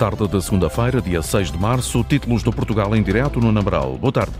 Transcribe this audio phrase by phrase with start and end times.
[0.00, 3.98] tarde da segunda-feira, dia 6 de março, títulos do Portugal em direto no Namaral.
[3.98, 4.32] Boa tarde.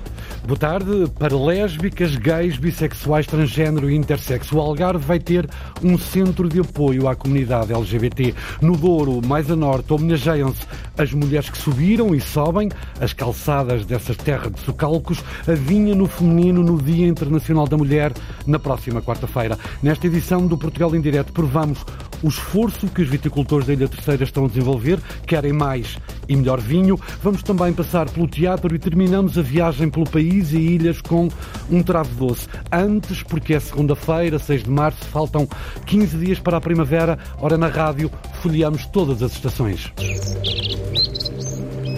[0.42, 1.06] Boa tarde.
[1.18, 5.46] Para lésbicas, gays, bissexuais, transgênero e intersexo, o Algarve vai ter
[5.84, 8.34] um centro de apoio à comunidade LGBT.
[8.62, 10.62] No Douro, mais a norte, homenageiam-se
[10.96, 16.06] as mulheres que subiram e sobem as calçadas dessas terras de socalcos, a vinha no
[16.06, 18.14] feminino no Dia Internacional da Mulher,
[18.46, 19.58] na próxima quarta-feira.
[19.82, 21.84] Nesta edição do Portugal em Direto, provamos
[22.22, 26.60] o esforço que os viticultores da Ilha Terceira estão a desenvolver, querem mais e melhor
[26.60, 26.98] vinho.
[27.22, 31.28] Vamos também passar pelo teatro e terminamos a viagem pelo país e ilhas com
[31.70, 32.48] um travo doce.
[32.70, 35.48] Antes, porque é segunda-feira, 6 de março, faltam
[35.86, 37.18] 15 dias para a primavera.
[37.38, 38.10] Ora, na rádio,
[38.42, 39.92] folheamos todas as estações.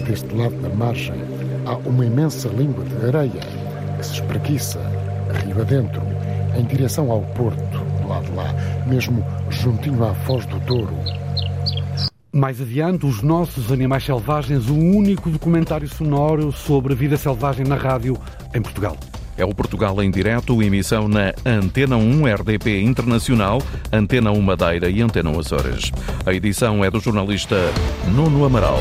[0.05, 1.15] Deste lado da margem
[1.65, 3.41] há uma imensa língua de areia
[3.97, 4.79] que se espreguiça,
[5.45, 6.01] rio adentro,
[6.57, 7.72] em direção ao porto
[8.03, 8.53] do lado de lá,
[8.85, 10.95] mesmo juntinho à Foz do Douro.
[12.31, 17.75] Mais adiante, Os Nossos Animais Selvagens, o único documentário sonoro sobre a vida selvagem na
[17.75, 18.17] rádio
[18.53, 18.97] em Portugal.
[19.37, 25.01] É o Portugal em direto, emissão na Antena 1 RDP Internacional, Antena 1 Madeira e
[25.01, 25.91] Antena 1 Açores.
[26.25, 27.55] A edição é do jornalista
[28.13, 28.79] Nuno Amaral.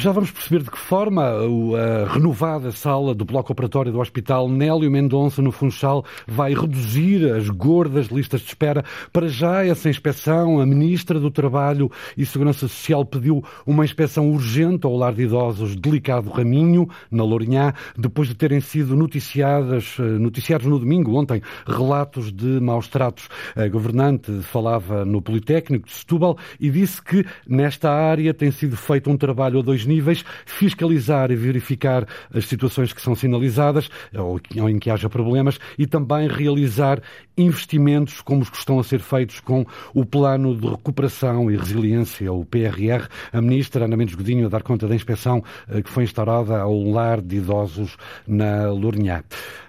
[0.00, 4.88] Já vamos perceber de que forma a renovada sala do bloco operatório do Hospital Nélio
[4.88, 8.84] Mendonça, no Funchal, vai reduzir as gordas listas de espera.
[9.12, 14.86] Para já, essa inspeção, a Ministra do Trabalho e Segurança Social pediu uma inspeção urgente
[14.86, 20.68] ao lar de idosos Delicado Raminho, na Lourinhã, depois de terem sido noticiadas, eh, noticiados
[20.68, 23.28] no domingo, ontem, relatos de maus tratos.
[23.56, 29.10] A governante falava no Politécnico de Setúbal e disse que nesta área tem sido feito
[29.10, 34.78] um trabalho a dois níveis, fiscalizar e verificar as situações que são sinalizadas ou em
[34.78, 37.00] que haja problemas e também realizar
[37.36, 42.32] investimentos como os que estão a ser feitos com o Plano de Recuperação e Resiliência,
[42.32, 43.08] o PRR.
[43.32, 46.82] A ministra Ana Mendes Godinho a dar conta da inspeção eh, que foi instaurada ao
[46.82, 47.96] lar de idosos
[48.26, 49.22] na Lourinhã.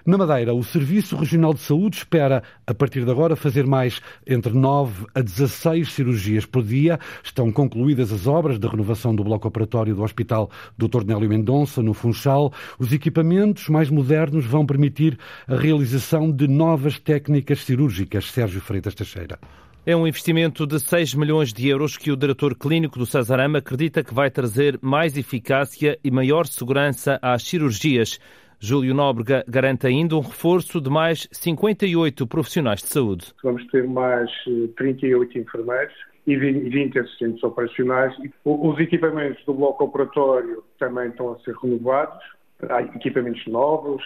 [0.06, 4.52] Na Madeira, o Serviço Regional de Saúde espera, a partir de agora, fazer mais entre
[4.52, 7.00] 9 a 16 cirurgias por dia.
[7.24, 11.06] Estão concluídas as obras da renovação do bloco operatório do Hospital Dr.
[11.06, 12.52] Nélio Mendonça, no Funchal.
[12.78, 18.31] Os equipamentos mais modernos vão permitir a realização de novas técnicas cirúrgicas.
[18.31, 19.40] Sérgio Freitas Teixeira.
[19.86, 24.03] É um investimento de 6 milhões de euros que o diretor clínico do Cesarama acredita
[24.03, 28.20] que vai trazer mais eficácia e maior segurança às cirurgias.
[28.59, 33.34] Júlio Nóbrega garante ainda um reforço de mais 58 profissionais de saúde.
[33.41, 34.30] Vamos ter mais
[34.76, 35.94] 38 eh, enfermeiros
[36.31, 38.16] e 20 assistentes operacionais.
[38.45, 42.17] Os equipamentos do bloco operatório também estão a ser renovados.
[42.69, 44.03] Há equipamentos novos,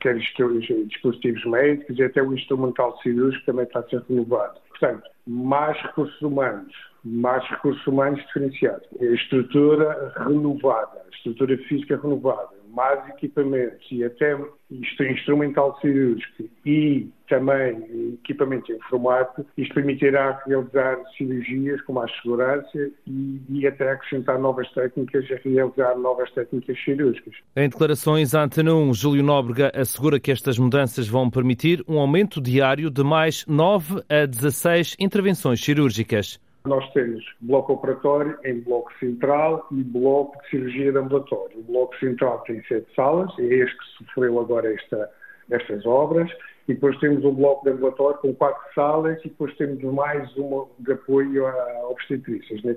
[0.00, 4.58] quer dispositivos médicos e até o instrumental cirúrgico também está a ser renovado.
[4.70, 6.72] Portanto, mais recursos humanos,
[7.04, 14.38] mais recursos humanos diferenciados, estrutura renovada, estrutura física renovada, mais equipamentos e até
[14.70, 23.66] instrumental cirúrgico e também equipamento informático, isto permitirá realizar cirurgias com mais segurança e, e
[23.66, 27.34] até acrescentar novas técnicas e realizar novas técnicas cirúrgicas.
[27.56, 32.38] Em declarações à Antena 1, Júlio Nóbrega assegura que estas mudanças vão permitir um aumento
[32.38, 36.38] diário de mais 9 a 16 intervenções cirúrgicas.
[36.66, 41.58] Nós temos bloco operatório em bloco central e bloco de cirurgia de ambulatório.
[41.58, 45.10] O bloco central tem sete salas, é este que sofreu agora esta,
[45.50, 46.30] estas obras,
[46.68, 50.66] e depois temos um bloco de ambulatório com quatro salas e depois temos mais uma
[50.78, 52.76] de apoio a obstetrícias, né,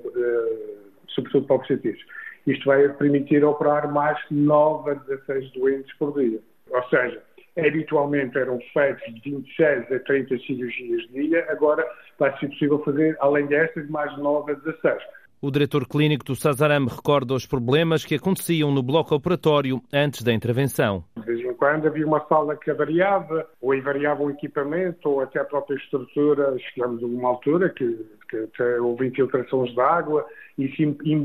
[1.08, 2.06] sobretudo para obstetrícias.
[2.46, 6.40] Isto vai permitir operar mais 9 a 16 doentes por dia.
[6.70, 7.22] Ou seja,
[7.58, 11.84] habitualmente eram feitos de 26 a 30 cirurgias dia, agora
[12.18, 15.02] vai ser possível fazer, além destas, mais 9 a 16.
[15.40, 20.32] O diretor clínico do Sazarame recorda os problemas que aconteciam no bloco operatório antes da
[20.32, 21.04] intervenção.
[21.14, 25.38] De vez em quando havia uma sala que avariava, ou invariava o equipamento, ou até
[25.38, 26.56] a própria estrutura.
[26.58, 27.98] Chegamos a uma altura que,
[28.30, 30.82] que até houve infiltrações de água e isso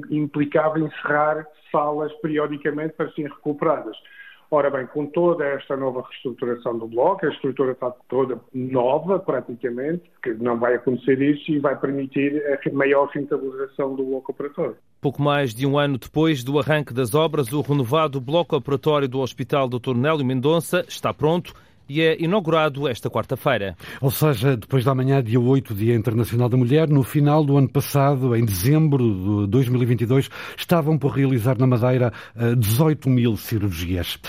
[0.09, 3.95] implicava encerrar salas periodicamente para serem recuperadas.
[4.53, 10.03] Ora bem, com toda esta nova reestruturação do bloco, a estrutura está toda nova, praticamente,
[10.21, 14.75] que não vai acontecer isso e vai permitir a maior rentabilização do bloco operatório.
[14.99, 19.21] Pouco mais de um ano depois do arranque das obras, o renovado bloco operatório do
[19.21, 19.95] Hospital Dr.
[19.95, 21.53] Nélio Mendonça está pronto
[21.87, 23.75] e é inaugurado esta quarta-feira.
[23.99, 27.69] Ou seja, depois da manhã, dia 8, Dia Internacional da Mulher, no final do ano
[27.69, 32.13] passado, em dezembro de 2022, estavam por realizar na Madeira
[32.57, 34.19] 18 eh, mil cirurgias.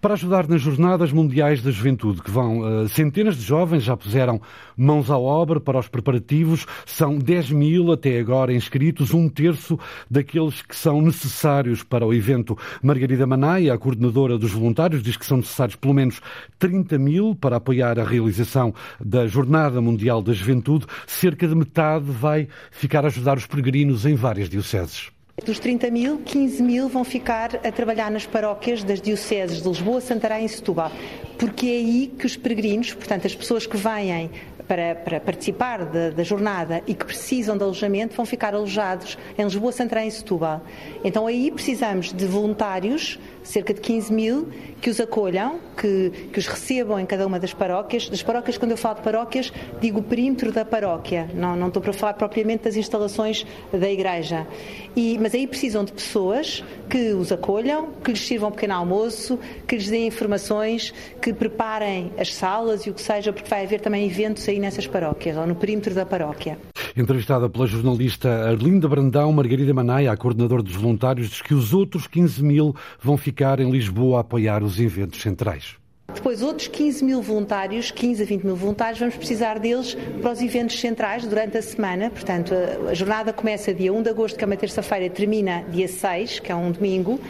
[0.00, 4.40] Para ajudar nas Jornadas Mundiais da Juventude, que vão uh, centenas de jovens já puseram
[4.76, 9.76] mãos à obra para os preparativos, são 10 mil até agora inscritos, um terço
[10.08, 12.56] daqueles que são necessários para o evento.
[12.80, 16.20] Margarida Manaia, a coordenadora dos voluntários, diz que são necessários pelo menos
[16.60, 20.86] 30 mil para apoiar a realização da Jornada Mundial da Juventude.
[21.06, 25.10] Cerca de metade vai ficar a ajudar os peregrinos em várias dioceses.
[25.44, 30.00] Dos 30 mil, 15 mil vão ficar a trabalhar nas paróquias das dioceses de Lisboa,
[30.00, 30.90] Santarém e Setúbal,
[31.38, 34.30] porque é aí que os peregrinos, portanto as pessoas que vêm
[34.66, 39.44] para, para participar da, da, jornada e que precisam de alojamento vão ficar alojados em
[39.44, 40.60] Lisboa, Santarém e Setúbal.
[41.02, 43.18] Então aí precisamos de voluntários,
[43.48, 44.48] cerca de 15 mil,
[44.80, 48.08] que os acolham, que, que os recebam em cada uma das paróquias.
[48.08, 51.82] Das paróquias, quando eu falo de paróquias, digo o perímetro da paróquia, não, não estou
[51.82, 54.46] para falar propriamente das instalações da igreja.
[54.94, 59.38] E, mas aí precisam de pessoas que os acolham, que lhes sirvam um pequeno almoço,
[59.66, 63.80] que lhes deem informações, que preparem as salas e o que seja, porque vai haver
[63.80, 66.58] também eventos aí nessas paróquias, ou no perímetro da paróquia.
[66.98, 72.08] Entrevistada pela jornalista Arlinda Brandão, Margarida Manaia, a coordenadora dos voluntários, diz que os outros
[72.08, 75.76] 15 mil vão ficar em Lisboa a apoiar os eventos centrais.
[76.12, 80.40] Depois, outros 15 mil voluntários, 15 a 20 mil voluntários, vamos precisar deles para os
[80.42, 82.10] eventos centrais durante a semana.
[82.10, 82.52] Portanto,
[82.90, 86.50] a jornada começa dia 1 de agosto, que é uma terça-feira, termina dia 6, que
[86.50, 87.20] é um domingo.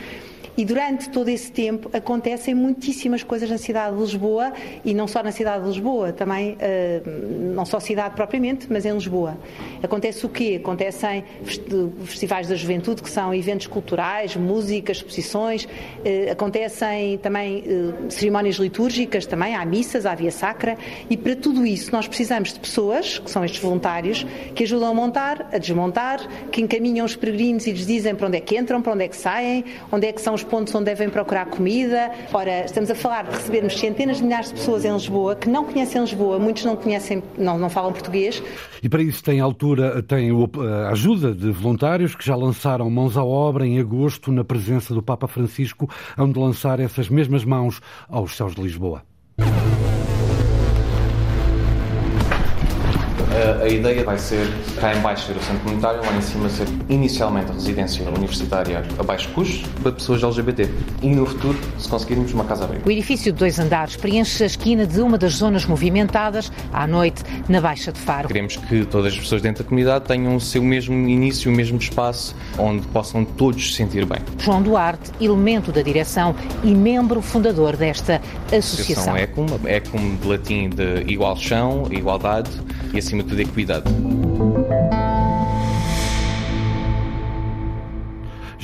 [0.59, 4.53] E durante todo esse tempo acontecem muitíssimas coisas na cidade de Lisboa
[4.85, 8.93] e não só na cidade de Lisboa, também, uh, não só cidade propriamente, mas em
[8.93, 9.39] Lisboa.
[9.81, 10.59] Acontece o quê?
[10.61, 18.57] Acontecem festivais da juventude, que são eventos culturais, músicas, exposições, uh, acontecem também uh, cerimónias
[18.57, 20.77] litúrgicas, também há missas, há via sacra,
[21.09, 24.27] e para tudo isso nós precisamos de pessoas, que são estes voluntários,
[24.57, 26.19] que ajudam a montar, a desmontar,
[26.51, 29.09] que encaminham os peregrinos e lhes dizem para onde é que entram, para onde é
[29.09, 32.11] que saem, onde é que são os pontos onde devem procurar comida.
[32.33, 35.65] Ora, estamos a falar de recebermos centenas de milhares de pessoas em Lisboa que não
[35.65, 38.43] conhecem Lisboa, muitos não conhecem, não, não falam português.
[38.83, 43.25] E para isso tem altura, tem a ajuda de voluntários que já lançaram mãos à
[43.25, 48.55] obra em agosto na presença do Papa Francisco, onde lançar essas mesmas mãos aos céus
[48.55, 49.03] de Lisboa.
[53.31, 54.47] A, a, ideia vai ser
[54.81, 58.85] cá em baixo ser o centro comunitário, lá em cima ser inicialmente a residência universitária
[58.99, 60.69] a baixo custo para pessoas LGBT.
[61.03, 62.89] E no futuro, se conseguirmos, uma casa abrigo.
[62.89, 67.23] O edifício de dois andares preenche a esquina de uma das zonas movimentadas à noite
[67.49, 68.29] na Baixa de Faro.
[68.29, 71.79] Queremos que todas as pessoas dentro da comunidade tenham o seu mesmo início, o mesmo
[71.79, 74.19] espaço, onde possam todos se sentir bem.
[74.39, 78.21] João Duarte, elemento da direção e membro fundador desta
[78.53, 79.15] associação.
[79.15, 82.51] A Ecum, Ecum de latim de igual chão, igualdade
[82.95, 83.91] e acima de tudo equidade.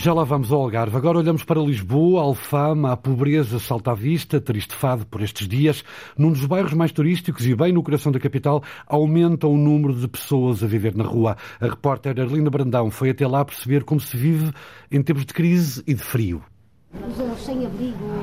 [0.04, 0.98] Já lá vamos ao Algarve.
[0.98, 5.82] Agora olhamos para Lisboa, Alfama, a pobreza salta à vista, triste fado por estes dias.
[6.14, 10.06] Num dos bairros mais turísticos e bem no coração da capital, aumenta o número de
[10.06, 11.38] pessoas a viver na rua.
[11.58, 14.52] A repórter Arlinda Brandão foi até lá perceber como se vive
[14.92, 16.42] em tempos de crise e de frio.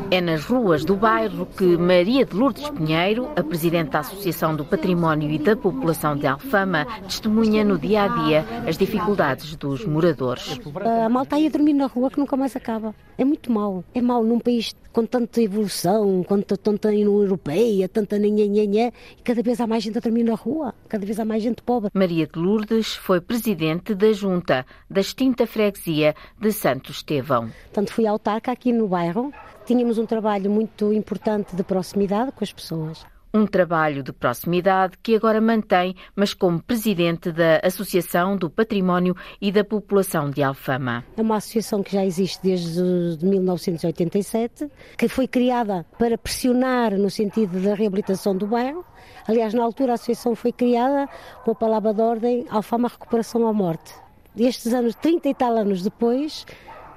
[0.10, 4.66] É nas ruas do bairro que Maria de Lourdes Pinheiro, a presidente da Associação do
[4.66, 10.60] Património e da População de Alfama, testemunha no dia a dia as dificuldades dos moradores.
[11.06, 12.94] A malta aí a dormir na rua que nunca mais acaba.
[13.18, 13.84] É muito mau.
[13.94, 19.42] É mau num país com tanta evolução, com tanta União Europeia, tanta nhanhanhanhã, e cada
[19.42, 21.90] vez há mais gente a dormir na rua, cada vez há mais gente pobre.
[21.94, 27.50] Maria de Lourdes foi presidente da Junta da extinta freguesia de Santo Estevão.
[27.66, 29.34] Portanto, fui autarca aqui no bairro.
[29.66, 33.04] Tínhamos um trabalho muito importante de proximidade com as pessoas.
[33.34, 39.52] Um trabalho de proximidade que agora mantém, mas como presidente da Associação do Património e
[39.52, 41.04] da População de Alfama.
[41.18, 47.60] É uma associação que já existe desde 1987, que foi criada para pressionar no sentido
[47.62, 48.86] da reabilitação do bairro.
[49.28, 51.10] Aliás, na altura a associação foi criada
[51.44, 53.94] com a palavra de ordem Alfama Recuperação à Morte.
[54.38, 56.46] Estes anos, 30 e tal anos depois,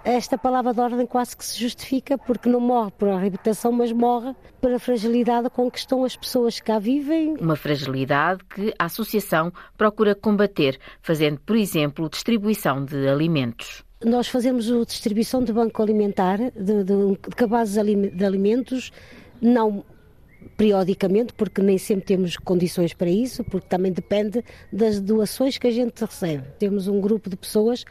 [0.05, 3.91] esta palavra de ordem quase que se justifica porque não morre por a reabilitação, mas
[3.91, 7.35] morre pela fragilidade com que estão as pessoas que cá vivem.
[7.41, 13.83] Uma fragilidade que a Associação procura combater, fazendo, por exemplo, distribuição de alimentos.
[14.05, 17.83] Nós fazemos a distribuição de banco alimentar, de, de, de cabazes
[18.15, 18.93] de alimentos,
[19.41, 19.83] não
[20.57, 25.71] periodicamente, porque nem sempre temos condições para isso, porque também depende das doações que a
[25.71, 26.45] gente recebe.
[26.59, 27.85] Temos um grupo de pessoas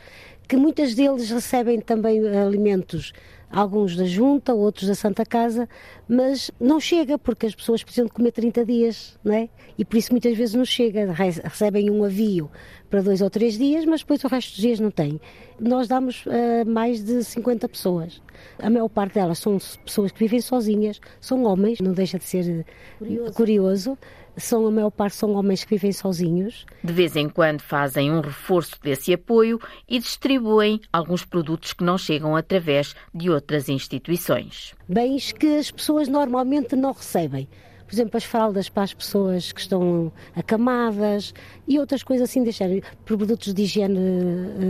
[0.47, 3.13] que muitas deles recebem também alimentos
[3.53, 5.69] alguns da Junta, outros da Santa Casa,
[6.07, 9.47] mas não chega porque as pessoas precisam de comer 30 dias, não é?
[9.77, 12.50] E por isso muitas vezes não chega, recebem um avio
[12.89, 15.21] para dois ou três dias, mas depois o resto dos dias não tem.
[15.59, 18.21] Nós damos uh, mais de 50 pessoas.
[18.57, 22.65] A maior parte delas são pessoas que vivem sozinhas, são homens, não deixa de ser
[22.97, 23.33] curioso.
[23.33, 23.97] curioso
[24.38, 26.66] são a maior parte são homens que vivem sozinhos.
[26.84, 31.98] De vez em quando fazem um reforço desse apoio e distribuem alguns produtos que não
[31.98, 34.74] chegam através de outras instituições.
[34.88, 37.48] Bens que as pessoas normalmente não recebem.
[37.86, 41.34] Por exemplo, as fraldas para as pessoas que estão acamadas
[41.68, 42.68] e outras coisas assim, deixar
[43.06, 44.00] produtos de higiene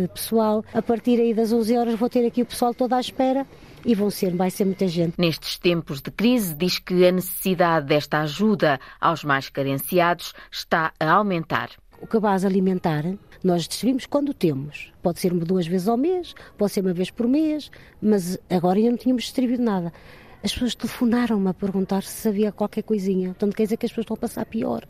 [0.03, 0.65] eh, pessoal.
[0.73, 3.47] A partir aí das 11 horas vou ter aqui o pessoal todo à espera
[3.85, 5.15] e vão ser, vai ser muita gente.
[5.17, 11.11] Nestes tempos de crise, diz que a necessidade desta ajuda aos mais carenciados está a
[11.11, 11.69] aumentar.
[12.01, 13.03] O cabaz alimentar
[13.43, 14.91] nós distribuímos quando temos.
[15.01, 17.69] Pode ser duas vezes ao mês, pode ser uma vez por mês,
[18.01, 19.91] mas agora ainda não tínhamos distribuído nada.
[20.41, 23.29] As pessoas telefonaram-me a perguntar se havia qualquer coisinha.
[23.29, 24.85] Portanto, quer dizer que as pessoas estão a passar pior.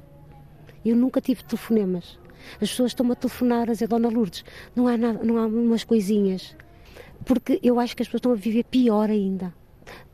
[0.85, 2.19] Eu nunca tive telefonemas.
[2.61, 4.43] As pessoas estão-me a telefonar a dizer, Dona Lourdes,
[4.75, 6.55] não há, nada, não há umas coisinhas
[7.25, 9.53] porque eu acho que as pessoas estão a viver pior ainda.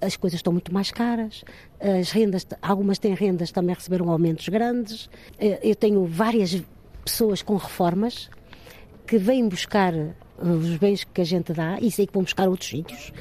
[0.02, 1.44] As coisas estão muito mais caras,
[1.80, 5.10] as rendas, algumas têm rendas, também receberam aumentos grandes.
[5.38, 6.62] Eh, eu tenho várias
[7.06, 8.30] pessoas com reformas
[9.06, 12.48] que vêm buscar eh, os bens que a gente dá e sei que vão buscar
[12.48, 13.14] outros sítios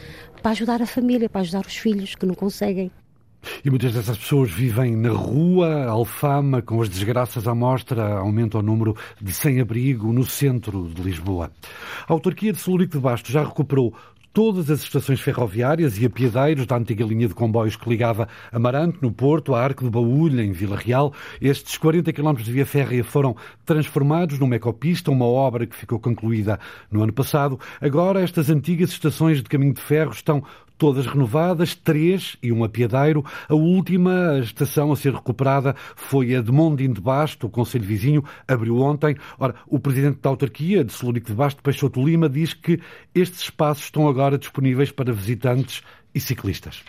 [0.42, 2.90] para ajudar a família, para ajudar os filhos que não conseguem.
[3.64, 8.62] E muitas dessas pessoas vivem na rua, Alfama, com as desgraças à mostra, aumenta o
[8.62, 11.50] número de sem-abrigo no centro de Lisboa.
[12.06, 13.94] A autarquia de Celurico de Basto já recuperou
[14.32, 19.10] todas as estações ferroviárias e apiadeiros da antiga linha de comboios que ligava Amarante, no
[19.10, 21.12] Porto, a Arco de Baúlha, em Vila Real.
[21.40, 26.60] Estes 40 km de via férrea foram transformados numa ecopista, uma obra que ficou concluída
[26.88, 27.58] no ano passado.
[27.80, 30.44] Agora, estas antigas estações de caminho de ferro estão
[30.78, 33.24] todas renovadas, três e um apiadeiro.
[33.48, 38.24] A última estação a ser recuperada foi a de Mondim de Basto, o Conselho Vizinho,
[38.46, 39.16] abriu ontem.
[39.38, 42.80] Ora, o presidente da autarquia de Celurico de Basto, Peixoto Lima, diz que
[43.14, 45.82] estes espaços estão agora disponíveis para visitantes
[46.14, 46.82] e ciclistas.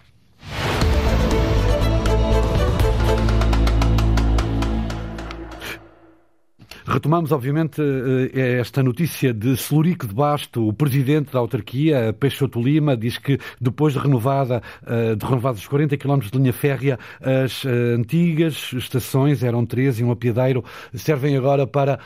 [6.89, 10.67] Retomamos, obviamente, eh, esta notícia de Celurico de Basto.
[10.67, 15.67] O presidente da autarquia, Peixoto Lima, diz que depois de renovada, eh, de renovados os
[15.67, 20.65] 40 km de linha férrea, as eh, antigas estações, eram três e um apiadeiro,
[20.95, 21.99] servem agora para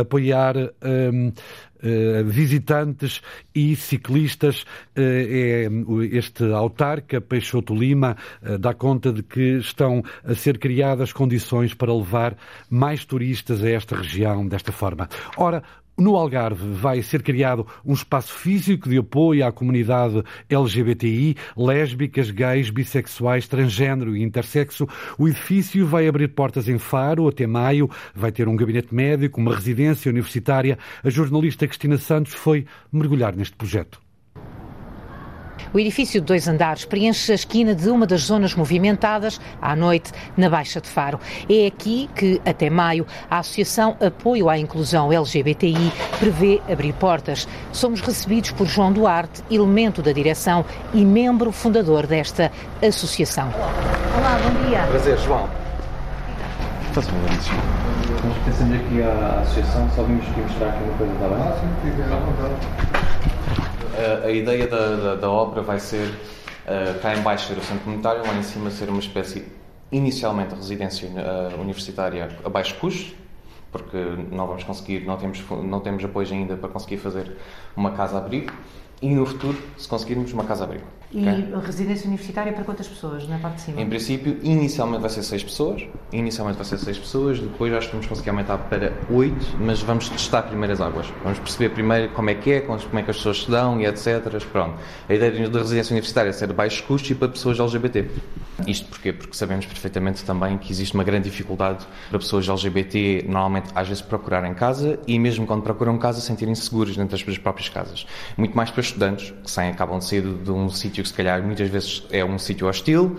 [0.00, 1.32] apoiar eh,
[2.24, 3.20] visitantes
[3.54, 4.64] e ciclistas.
[4.94, 11.12] Eh, é este autarca, Peixoto Lima, eh, dá conta de que estão a ser criadas
[11.12, 12.36] condições para levar
[12.70, 15.08] mais turistas a esta região desta forma.
[15.36, 15.62] Ora,
[15.96, 22.70] no Algarve vai ser criado um espaço físico de apoio à comunidade LGBTI, lésbicas, gays,
[22.70, 24.86] bissexuais, transgênero e intersexo.
[25.18, 29.54] O edifício vai abrir portas em Faro até maio, vai ter um gabinete médico, uma
[29.54, 30.78] residência universitária.
[31.02, 34.05] A jornalista Cristina Santos foi mergulhar neste projeto.
[35.72, 40.12] O edifício de dois andares preenche a esquina de uma das zonas movimentadas à noite
[40.36, 41.18] na Baixa de Faro.
[41.48, 47.48] É aqui que, até maio, a Associação Apoio à Inclusão LGBTI prevê abrir portas.
[47.72, 52.50] Somos recebidos por João Duarte, elemento da direção e membro fundador desta
[52.86, 53.48] associação.
[53.48, 54.82] Olá, bom dia.
[54.86, 55.48] Prazer, João.
[56.92, 61.28] Faz favor, Nós pertencemos aqui à associação, só vimos aqui mostrar aqui uma coisa, está
[61.28, 61.38] bem?
[61.38, 63.35] Ah, sim, sim, à vontade
[63.96, 67.62] a, a ideia da, da, da, obra vai ser uh, cá em baixo ser o
[67.62, 69.44] centro comunitário, lá em cima ser uma espécie,
[69.90, 73.14] inicialmente, residência uh, universitária a baixo custo,
[73.72, 73.96] porque
[74.30, 77.36] não vamos conseguir, não temos, não temos apoio ainda para conseguir fazer
[77.76, 78.52] uma casa-abrigo
[79.02, 80.84] e no futuro, se conseguirmos, uma casa-abrigo.
[81.12, 81.54] E okay?
[81.64, 83.80] residência universitária para quantas pessoas, na parte de cima?
[83.80, 85.86] Em princípio, inicialmente vai ser seis pessoas.
[86.12, 90.08] Inicialmente vai ser seis pessoas, depois acho que vamos conseguir aumentar para oito, mas vamos
[90.08, 91.06] testar primeiras águas.
[91.22, 93.86] Vamos perceber primeiro como é que é, como é que as pessoas se dão e
[93.86, 94.24] etc.
[94.50, 94.74] Pronto.
[95.08, 98.10] A ideia da residência universitária é ser de baixos custos e para pessoas LGBT.
[98.66, 99.12] Isto porquê?
[99.12, 104.02] Porque sabemos perfeitamente também que existe uma grande dificuldade para pessoas LGBT, normalmente, às vezes,
[104.02, 108.06] procurarem casa e mesmo quando procuram casa, sentirem seguros dentro das suas próprias casas.
[108.36, 111.42] Muito mais para estudantes, que saem, acabam de sair de um sítio que se calhar
[111.42, 113.16] muitas vezes é um sítio hostil,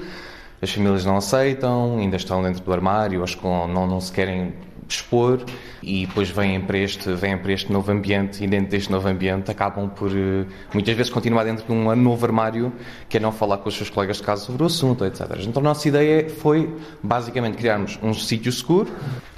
[0.61, 4.53] as famílias não aceitam, ainda estão dentro do armário, acho que não, não se querem
[4.89, 5.43] expor
[5.83, 9.51] e depois vêm para, este, vêm para este novo ambiente e dentro deste novo ambiente
[9.51, 12.71] acabam por eh, muitas vezes continuar dentro de um novo armário
[13.09, 15.21] que é não falar com os seus colegas de casa sobre o assunto, etc.
[15.41, 18.89] Então a nossa ideia foi basicamente criarmos um sítio seguro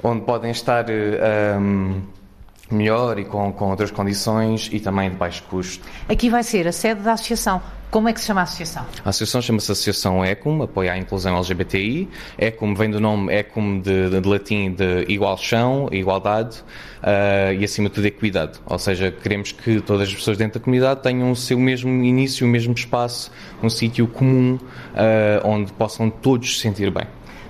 [0.03, 2.18] onde podem estar um, eh,
[2.75, 5.85] melhor e com, com outras condições e também de baixo custo.
[6.07, 7.61] Aqui vai ser a sede da associação.
[7.91, 8.85] Como é que se chama a associação?
[9.03, 12.07] A associação chama-se Associação ECUM, apoia a inclusão LGBTI.
[12.38, 16.59] ECUM vem do nome ECUM de, de, de latim de igual chão, igualdade
[17.01, 18.59] uh, e acima de tudo equidade.
[18.67, 22.45] Ou seja, queremos que todas as pessoas dentro da comunidade tenham o seu mesmo início,
[22.45, 23.31] o mesmo espaço,
[23.63, 24.59] um sítio comum
[24.93, 27.07] uh, onde possam todos se sentir bem.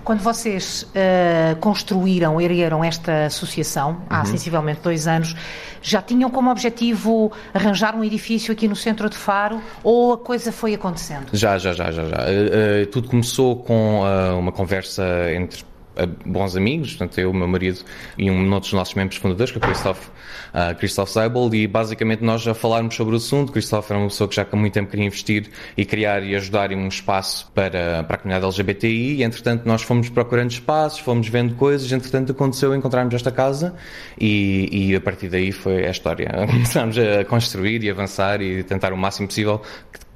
[0.09, 4.25] Quando vocês uh, construíram, ergueram esta associação, há uhum.
[4.25, 5.35] sensivelmente dois anos,
[5.83, 10.51] já tinham como objetivo arranjar um edifício aqui no centro de Faro ou a coisa
[10.51, 11.27] foi acontecendo?
[11.31, 12.05] Já, já, já, já.
[12.05, 12.17] já.
[12.23, 14.01] Uh, uh, tudo começou com
[14.35, 15.63] uma conversa entre
[16.07, 17.79] bons amigos, portanto, eu, o meu marido
[18.17, 22.23] e um dos nossos membros fundadores, que é o Christoph, uh, Christoph Seibel, e basicamente
[22.23, 23.51] nós já falarmos sobre o assunto.
[23.51, 26.71] Christoph era uma pessoa que já há muito tempo queria investir e criar e ajudar
[26.71, 31.27] em um espaço para, para a comunidade LGBTI, e entretanto nós fomos procurando espaços, fomos
[31.27, 33.75] vendo coisas, entretanto aconteceu encontrarmos esta casa
[34.19, 36.29] e, e a partir daí foi a história.
[36.49, 39.61] Começámos a construir e avançar e tentar o máximo possível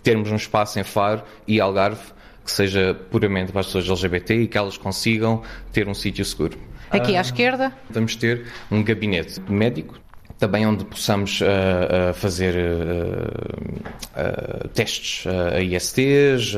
[0.03, 2.13] termos um espaço em Faro e Algarve
[2.43, 6.57] que seja puramente para as pessoas LGBT e que elas consigam ter um sítio seguro.
[6.89, 7.71] Aqui à esquerda?
[7.89, 9.99] Vamos ter um gabinete médico,
[10.37, 12.55] também onde possamos uh, uh, fazer
[14.15, 16.55] uh, testes a ISTs,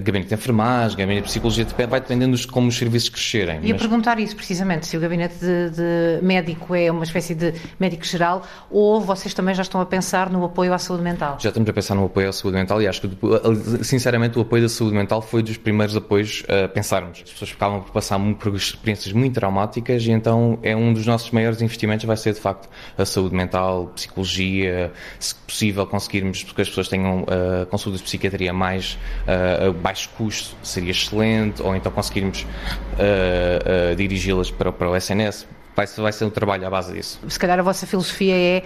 [0.00, 3.60] gabinete de enfermagem, gabinete de psicologia, vai dependendo de como os serviços crescerem.
[3.62, 3.82] Ia mas...
[3.82, 8.42] perguntar isso precisamente, se o gabinete de, de, médico é uma espécie de médico geral
[8.70, 11.36] ou vocês também já estão a pensar no apoio à saúde mental?
[11.40, 14.62] Já estamos a pensar no apoio à saúde mental e acho que, sinceramente, o apoio
[14.62, 17.22] da saúde mental foi dos primeiros apoios a pensarmos.
[17.24, 21.30] As pessoas ficavam por passar por experiências muito traumáticas e então é um dos nossos
[21.30, 26.68] maiores investimentos vai ser, de facto, a saúde mental, psicologia, se possível conseguirmos que as
[26.68, 32.42] pessoas tenham uh, consultas de psiquiatria mais uh, baixo custo seria excelente, ou então conseguirmos
[32.42, 35.46] uh, uh, dirigi-las para, para o SNS.
[35.74, 37.20] Vai, vai ser um trabalho à base disso.
[37.28, 38.62] Se calhar a vossa filosofia é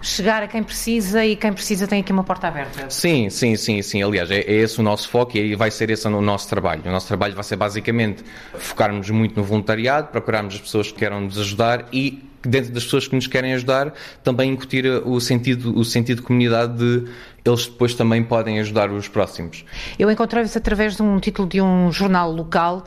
[0.00, 2.88] chegar a quem precisa e quem precisa tem aqui uma porta aberta.
[2.90, 4.02] Sim, sim, sim, sim.
[4.02, 6.82] Aliás, é, é esse o nosso foco e vai ser esse o nosso trabalho.
[6.84, 11.20] O nosso trabalho vai ser basicamente focarmos muito no voluntariado, procurarmos as pessoas que queiram
[11.20, 13.92] nos ajudar e dentro das pessoas que nos querem ajudar
[14.22, 17.08] também incutir o sentido, o sentido de comunidade de
[17.44, 19.64] eles depois também podem ajudar os próximos.
[19.98, 22.84] Eu encontrei-vos através de um título de um jornal local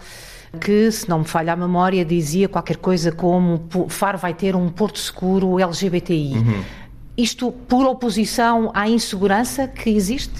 [0.59, 4.69] que, se não me falha a memória, dizia qualquer coisa como Faro vai ter um
[4.69, 6.33] porto seguro LGBTI.
[6.33, 6.63] Uhum.
[7.17, 10.33] Isto por oposição à insegurança que existe?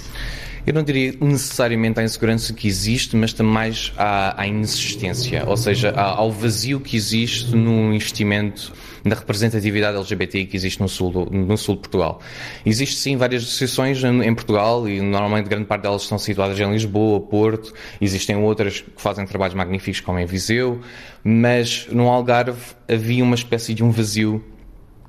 [0.66, 5.56] Eu não diria necessariamente à insegurança que existe, mas também mais à, à inexistência, ou
[5.56, 8.72] seja, ao vazio que existe no investimento
[9.04, 12.20] na representatividade LGBT que existe no sul, no sul de Portugal.
[12.64, 17.20] Existe sim várias associações em Portugal e normalmente grande parte delas estão situadas em Lisboa,
[17.20, 20.80] Porto, existem outras que fazem trabalhos magníficos como em Viseu,
[21.24, 24.44] mas no Algarve havia uma espécie de um vazio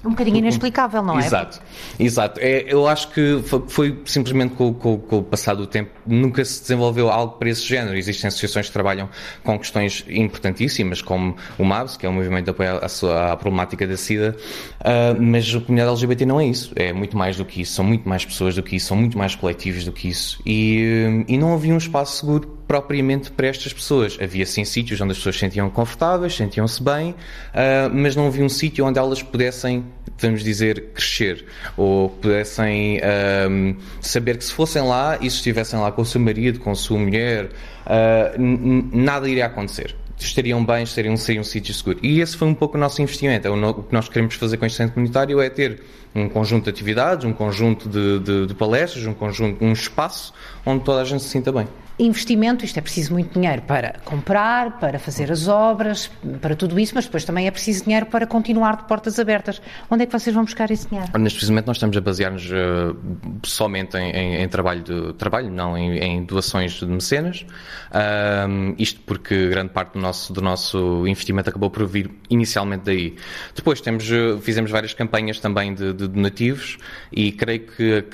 [0.05, 1.25] um bocadinho inexplicável, não é?
[1.25, 1.61] Exato,
[1.97, 2.39] exato.
[2.41, 6.43] É, eu acho que foi, foi simplesmente com, com, com, o passar do tempo, nunca
[6.43, 7.97] se desenvolveu algo para esse género.
[7.97, 9.09] Existem associações que trabalham
[9.43, 12.79] com questões importantíssimas, como o MABS, que é o Movimento de Apoio
[13.11, 14.35] à, à Problemática da SIDA,
[14.81, 16.71] uh, mas a comunidade LGBT não é isso.
[16.75, 19.17] É muito mais do que isso, são muito mais pessoas do que isso, são muito
[19.17, 20.41] mais coletivos do que isso.
[20.45, 24.17] E, e não havia um espaço seguro propriamente para estas pessoas.
[24.19, 27.15] Havia sim sítios onde as pessoas se sentiam confortáveis, sentiam-se bem, uh,
[27.93, 29.85] mas não havia um sítio onde elas pudessem,
[30.17, 31.45] vamos dizer, crescer
[31.77, 36.19] ou pudessem uh, saber que se fossem lá e se estivessem lá com o seu
[36.19, 38.41] marido, com a sua mulher, uh,
[38.91, 41.99] nada iria acontecer estariam bem, estariam ser um sítio seguro.
[42.01, 43.45] E esse foi um pouco o nosso investimento.
[43.45, 45.81] É o que nós queremos fazer com este centro comunitário é ter
[46.15, 50.33] um conjunto de atividades, um conjunto de, de, de palestras, um conjunto, um espaço
[50.65, 51.67] onde toda a gente se sinta bem
[51.99, 56.09] investimento, isto é preciso muito dinheiro para comprar, para fazer as obras,
[56.41, 59.61] para tudo isso, mas depois também é preciso dinheiro para continuar de portas abertas.
[59.89, 61.11] Onde é que vocês vão buscar esse dinheiro?
[61.19, 62.97] Neste precisamente nós estamos a basear-nos uh,
[63.43, 67.45] somente em, em, em, trabalho de trabalho, não em, em doações de mecenas.
[67.91, 73.15] Uh, isto porque grande parte do nosso, do nosso investimento acabou por vir inicialmente daí.
[73.55, 76.77] Depois temos, uh, fizemos várias campanhas também de, de donativos
[77.11, 78.05] e creio que,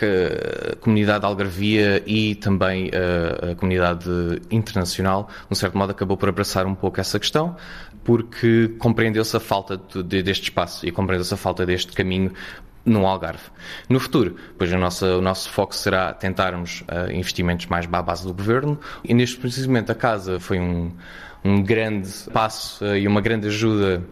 [0.72, 4.10] a comunidade algarvia e também uh, a comunidade
[4.52, 7.56] internacional, de um certo modo, acabou por abraçar um pouco essa questão,
[8.04, 12.32] porque compreendeu-se a falta de, deste espaço e compreendeu-se a falta deste caminho
[12.86, 13.44] no Algarve.
[13.88, 18.80] No futuro, pois o nosso foco será tentarmos uh, investimentos mais à base do governo
[19.04, 20.92] e neste precisamente a casa foi um,
[21.44, 24.04] um grande passo uh, e uma grande ajuda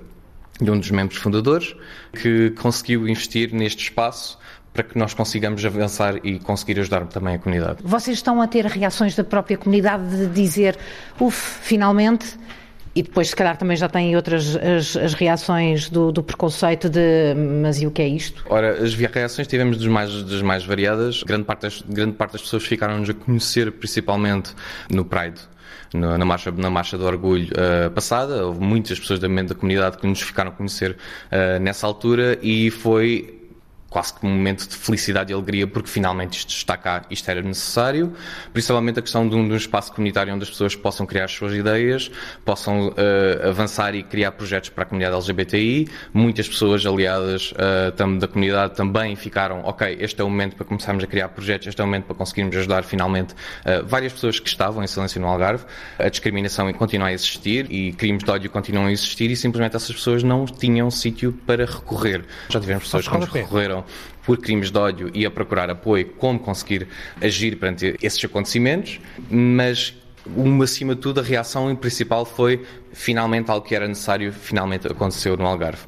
[0.59, 1.75] de um dos membros fundadores
[2.13, 4.37] que conseguiu investir neste espaço
[4.73, 7.79] para que nós consigamos avançar e conseguir ajudar também a comunidade.
[7.83, 10.77] Vocês estão a ter reações da própria comunidade de dizer,
[11.19, 12.37] uff, finalmente
[12.97, 17.35] E depois, se calhar, também já têm outras as, as reações do, do, preconceito de
[17.61, 18.43] mas e o que é isto?
[18.49, 21.21] Ora, as reações tivemos das mais, das mais variadas.
[21.21, 24.55] Grande parte das, grande parte das pessoas ficaram-nos a conhecer principalmente
[24.89, 25.39] no Pride
[25.93, 28.47] na marcha, na marcha do orgulho uh, passada.
[28.47, 32.71] Houve muitas pessoas da, da comunidade que nos ficaram a conhecer uh, nessa altura e
[32.71, 33.36] foi
[33.97, 37.41] quase que um momento de felicidade e alegria porque finalmente isto está cá, isto era
[37.41, 38.13] necessário,
[38.53, 41.31] principalmente a questão de um, de um espaço comunitário onde as pessoas possam criar as
[41.31, 42.11] suas ideias,
[42.45, 45.87] possam uh, avançar e criar projetos para a comunidade LGBTI.
[46.13, 51.03] Muitas pessoas aliadas uh, da comunidade também ficaram, ok, este é o momento para começarmos
[51.03, 54.47] a criar projetos, este é o momento para conseguirmos ajudar finalmente uh, várias pessoas que
[54.47, 55.65] estavam em silêncio no Algarve.
[55.97, 59.95] A discriminação continua a existir e crimes de ódio continuam a existir e simplesmente essas
[59.95, 62.23] pessoas não tinham sítio para recorrer.
[62.47, 63.86] Já tivemos pessoas que nos recorreram
[64.25, 66.87] por crimes de ódio e a procurar apoio como conseguir
[67.21, 69.95] agir perante esses acontecimentos, mas
[70.35, 75.37] uma, acima de tudo, a reação principal foi finalmente algo que era necessário, finalmente aconteceu
[75.37, 75.85] no Algarve.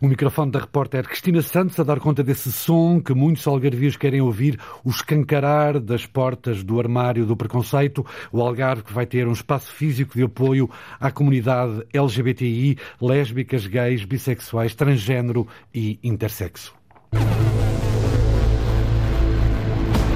[0.00, 4.20] O microfone da repórter Cristina Santos a dar conta desse som que muitos algarvios querem
[4.20, 8.04] ouvir, o escancarar das portas do armário do preconceito.
[8.32, 14.04] O Algarve que vai ter um espaço físico de apoio à comunidade LGBTI, lésbicas, gays,
[14.04, 16.77] bissexuais, transgênero e intersexo.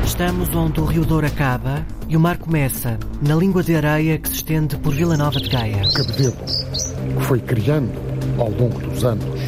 [0.05, 4.29] Estamos onde o Rio Douro acaba e o mar começa, na língua de areia que
[4.29, 5.83] se estende por Vila Nova de Gaia.
[5.91, 7.91] Cabedelo, que foi criando,
[8.39, 9.41] ao longo dos anos,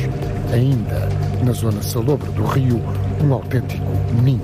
[0.52, 1.08] ainda
[1.44, 2.80] na zona salobre do rio,
[3.22, 3.84] um autêntico
[4.22, 4.40] ninho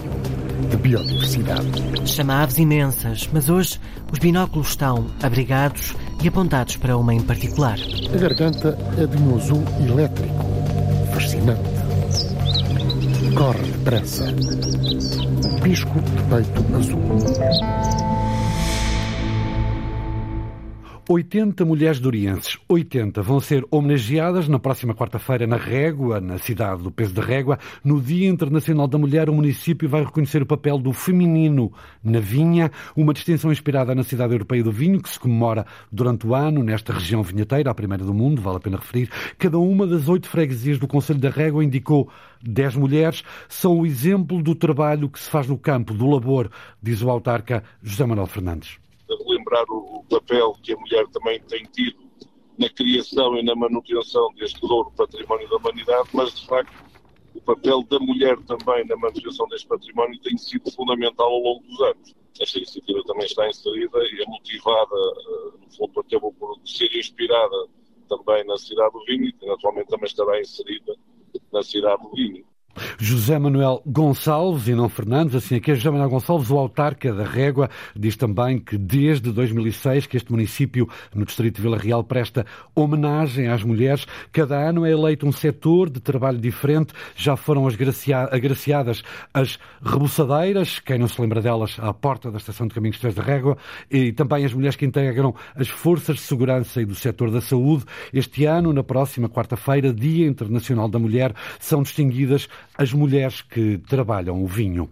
[0.68, 1.82] de biodiversidade.
[2.04, 3.80] Chama aves imensas, mas hoje
[4.12, 7.78] os binóculos estão abrigados e apontados para uma em particular.
[8.14, 10.44] A garganta é de um azul elétrico,
[11.14, 11.79] fascinante
[13.34, 14.24] corre depressa.
[15.62, 17.99] Pisco de peito azul.
[21.12, 26.90] 80 mulheres durienses, 80, vão ser homenageadas na próxima quarta-feira na Régua, na cidade do
[26.92, 27.58] Peso de Régua.
[27.82, 32.70] No Dia Internacional da Mulher, o município vai reconhecer o papel do feminino na vinha,
[32.94, 36.92] uma distinção inspirada na Cidade Europeia do Vinho, que se comemora durante o ano nesta
[36.92, 39.10] região vinheteira, a primeira do mundo, vale a pena referir.
[39.36, 42.08] Cada uma das oito freguesias do Conselho da Régua indicou
[42.40, 46.48] 10 mulheres, são o exemplo do trabalho que se faz no campo, do labor,
[46.80, 48.79] diz o autarca José Manuel Fernandes
[49.50, 51.98] relembrar o, o papel que a mulher também tem tido
[52.58, 56.90] na criação e na manutenção deste louro património da humanidade, mas de facto
[57.34, 61.80] o papel da mulher também na manutenção deste património tem sido fundamental ao longo dos
[61.80, 62.14] anos.
[62.40, 67.56] Esta iniciativa também está inserida e é motivada, eh, no fundo, acabou por ser inspirada
[68.08, 70.94] também na cidade do vinho e naturalmente também estará inserida
[71.52, 72.44] na cidade do vinho.
[73.02, 77.24] José Manuel Gonçalves e não Fernandes, assim aqui é José Manuel Gonçalves, o autarca da
[77.24, 82.44] Régua, diz também que desde 2006 que este município, no distrito de Vila Real, presta
[82.74, 84.06] homenagem às mulheres.
[84.30, 86.92] Cada ano é eleito um setor de trabalho diferente.
[87.16, 92.74] Já foram agraciadas as rebuçadeiras, quem não se lembra delas, à porta da Estação de
[92.74, 93.56] Caminhos de da Régua,
[93.90, 97.86] e também as mulheres que integram as forças de segurança e do setor da saúde.
[98.12, 102.46] Este ano, na próxima quarta-feira, Dia Internacional da Mulher, são distinguidas
[102.80, 104.88] as mulheres que trabalham o vinho.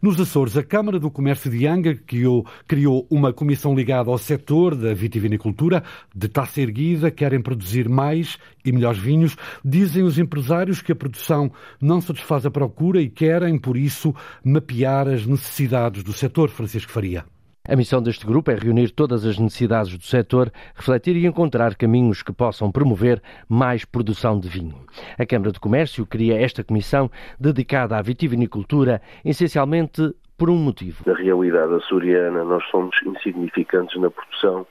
[0.00, 4.76] Nos Açores, a Câmara do Comércio de Anga criou, criou uma comissão ligada ao setor
[4.76, 5.82] da vitivinicultura,
[6.14, 9.36] de taça erguida, querem produzir mais e melhores vinhos.
[9.64, 11.50] Dizem os empresários que a produção
[11.80, 16.48] não satisfaz a procura e querem, por isso, mapear as necessidades do setor.
[16.48, 17.31] Francisco Faria.
[17.72, 22.22] A missão deste grupo é reunir todas as necessidades do setor, refletir e encontrar caminhos
[22.22, 24.74] que possam promover mais produção de vinho.
[25.18, 31.02] A Câmara de Comércio cria esta comissão dedicada à vitivinicultura, essencialmente por um motivo.
[31.06, 34.66] Na realidade açoriana, nós somos insignificantes na produção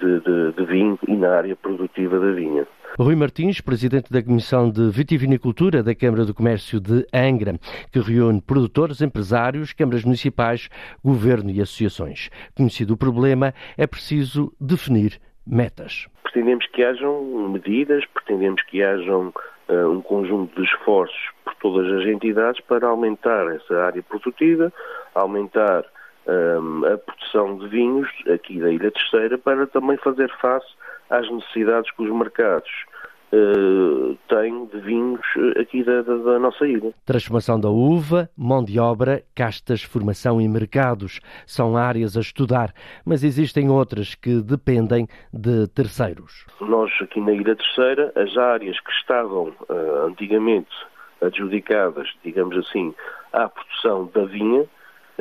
[0.00, 2.66] de, de, de vinho e na área produtiva da vinha.
[2.98, 7.54] Rui Martins, presidente da Comissão de Vitivinicultura da Câmara do Comércio de Angra,
[7.92, 10.68] que reúne produtores, empresários, câmaras municipais,
[11.04, 12.30] governo e associações.
[12.56, 16.08] Conhecido o problema, é preciso definir metas.
[16.24, 19.32] Pretendemos que hajam medidas, pretendemos que hajam
[19.68, 24.72] uh, um conjunto de esforços por todas as entidades para aumentar essa área produtiva,
[25.14, 25.84] aumentar
[26.30, 30.66] um, eh, a produção de vinhos aqui da Ilha Terceira para também fazer face
[31.10, 32.70] às necessidades que os mercados
[33.32, 36.92] uh, têm de vinhos eh, aqui da, da, da, nossa ilha.
[37.04, 42.72] Transformação da uva, mão de obra, castas, formação e mercados são áreas a estudar,
[43.04, 46.46] mas existem outras que dependem de terceiros.
[46.60, 50.70] Nós aqui na Ilha Terceira, as áreas que estavam uh, antigamente
[51.20, 52.94] adjudicadas, digamos assim,
[53.32, 54.66] à produção da vinha,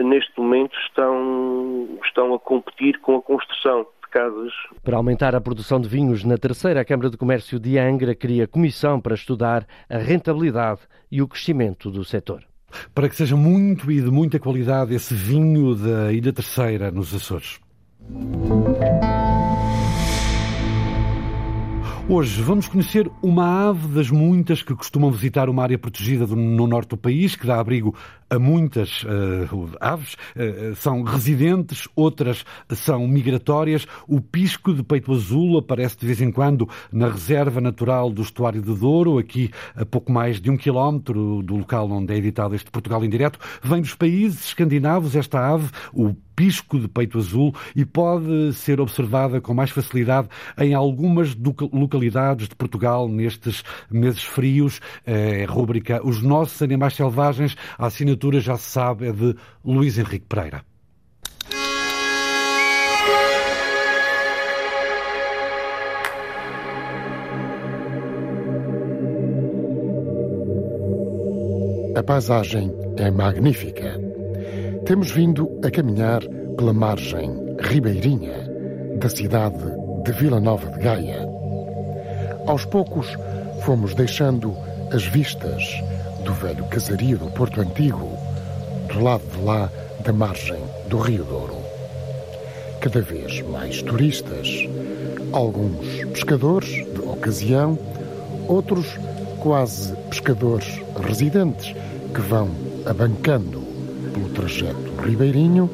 [0.04, 4.52] neste momento estão, estão a competir com a construção casas.
[4.84, 8.48] Para aumentar a produção de vinhos na terceira, a Câmara de Comércio de Angra cria
[8.48, 10.82] comissão para estudar a rentabilidade
[11.12, 12.44] e o crescimento do setor.
[12.94, 17.60] Para que seja muito e de muita qualidade esse vinho da Ilha Terceira, nos Açores.
[22.12, 26.90] Hoje vamos conhecer uma ave das muitas que costumam visitar uma área protegida no norte
[26.90, 27.96] do país, que dá abrigo
[28.38, 30.14] muitas uh, aves.
[30.36, 33.88] Uh, são residentes, outras são migratórias.
[34.08, 38.62] O pisco de peito azul aparece de vez em quando na reserva natural do estuário
[38.62, 42.70] de Douro, aqui a pouco mais de um quilómetro do local onde é editado este
[42.70, 43.40] Portugal em direto.
[43.64, 49.42] Vem dos países escandinavos esta ave, o pisco de peito azul e pode ser observada
[49.42, 53.62] com mais facilidade em algumas localidades de Portugal nestes
[53.92, 54.80] meses frios.
[55.06, 57.58] É a rúbrica Os Nossos Animais Selvagens.
[57.78, 60.64] A assinatura, já se sabe, é de Luís Henrique Pereira.
[71.96, 74.10] A paisagem é magnífica
[74.90, 76.20] temos vindo a caminhar
[76.58, 77.30] pela margem
[77.60, 78.50] ribeirinha
[78.98, 79.64] da cidade
[80.04, 81.30] de Vila Nova de Gaia.
[82.48, 83.08] Aos poucos
[83.64, 84.58] fomos deixando
[84.92, 85.64] as vistas
[86.24, 88.10] do velho casario do Porto Antigo,
[88.88, 89.70] do lado de lá
[90.04, 91.58] da margem do Rio Douro.
[92.82, 94.68] Cada vez mais turistas,
[95.32, 97.78] alguns pescadores de ocasião,
[98.48, 98.88] outros
[99.40, 101.76] quase pescadores residentes
[102.14, 102.50] que vão
[102.86, 103.62] abancando
[104.14, 105.70] pelo trajeto ribeirinho,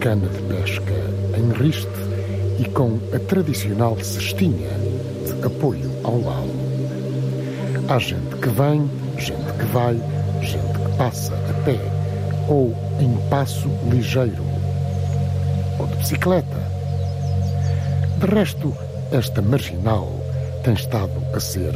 [0.00, 0.94] cana de pesca
[1.36, 1.86] em riste
[2.58, 4.70] e com a tradicional cestinha
[5.24, 6.57] de apoio ao lado.
[7.88, 9.94] Há gente que vem, gente que vai,
[10.42, 11.80] gente que passa a pé
[12.46, 14.44] ou em passo ligeiro
[15.78, 16.58] ou de bicicleta.
[18.18, 18.76] De resto,
[19.10, 20.06] esta marginal
[20.62, 21.72] tem estado a ser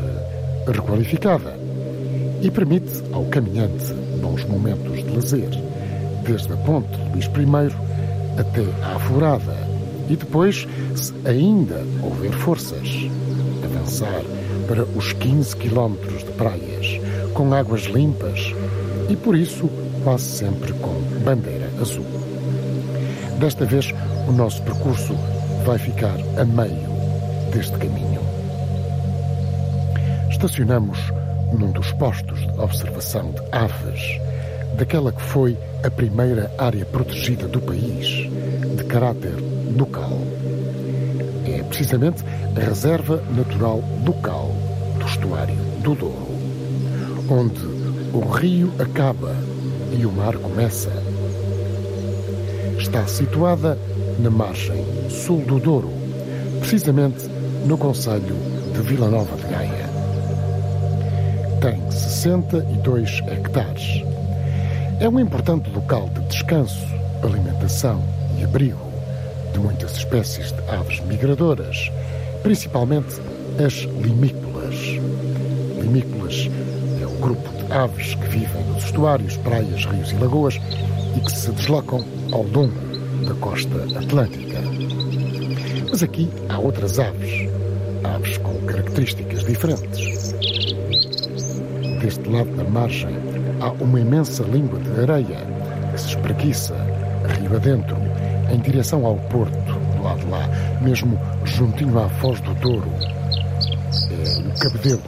[0.67, 1.59] requalificada
[2.43, 5.51] e permite ao caminhante bons momentos de lazer
[6.27, 9.57] desde a ponte Luís I até à Furada
[10.11, 13.09] e depois, se ainda houver forças,
[13.65, 14.23] avançar
[14.67, 17.01] para os 15 quilómetros de praias
[17.35, 18.55] com águas limpas
[19.09, 19.69] e por isso
[20.05, 22.07] quase sempre com bandeira azul.
[23.39, 23.93] Desta vez,
[24.29, 25.15] o nosso percurso
[25.65, 26.89] vai ficar a meio
[27.53, 28.21] deste caminho.
[30.31, 30.99] Estacionamos
[31.53, 34.21] num dos postos de observação de aves,
[34.77, 38.29] daquela que foi a primeira área protegida do país,
[38.77, 39.35] de caráter
[39.77, 40.19] local.
[41.73, 42.23] Precisamente
[42.55, 44.53] a Reserva Natural Local
[44.99, 46.29] do Estuário do Douro,
[47.31, 47.65] onde
[48.13, 49.35] o rio acaba
[49.91, 50.93] e o mar começa.
[52.79, 53.79] Está situada
[54.19, 55.91] na margem sul do Douro,
[56.61, 57.27] precisamente
[57.65, 58.37] no Conselho
[58.75, 59.89] de Vila Nova de Gaia.
[61.63, 64.05] Tem 62 hectares
[65.01, 66.87] é um importante local de descanso,
[67.23, 68.05] alimentação
[68.39, 68.92] e abrigo
[69.53, 71.91] de muitas espécies de aves migradoras,
[72.43, 73.21] principalmente
[73.65, 74.75] as limícolas.
[75.81, 76.49] Limícolas
[77.01, 80.61] é um grupo de aves que vivem nos estuários, praias, rios e lagoas
[81.17, 82.73] e que se deslocam ao longo
[83.27, 84.61] da costa atlântica.
[85.91, 87.49] Mas aqui há outras aves,
[88.05, 90.33] aves com características diferentes.
[92.01, 93.15] Deste lado da margem
[93.61, 95.47] há uma imensa língua de areia
[95.93, 96.75] que se espreguiça
[97.39, 97.97] rio adentro,
[98.53, 99.57] em direção ao porto,
[99.97, 100.49] do lado de lá,
[100.81, 102.93] mesmo juntinho à foz do Douro.
[104.11, 105.03] É o cabedelo.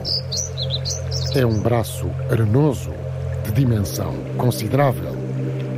[1.36, 2.90] É um braço arenoso
[3.44, 5.14] de dimensão considerável